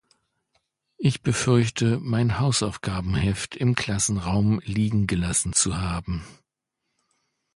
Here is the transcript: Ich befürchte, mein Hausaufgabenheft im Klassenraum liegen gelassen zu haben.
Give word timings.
Ich 0.97 1.21
befürchte, 1.21 1.99
mein 1.99 2.39
Hausaufgabenheft 2.39 3.55
im 3.55 3.75
Klassenraum 3.75 4.59
liegen 4.65 5.05
gelassen 5.05 5.53
zu 5.53 5.77
haben. 5.77 6.23